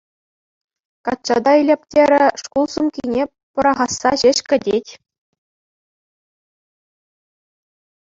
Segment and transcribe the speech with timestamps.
[1.05, 3.23] Качча та илӗп терӗ, шкул сумкине
[3.57, 4.95] пӑрахасса ҫеҫ кӗтет.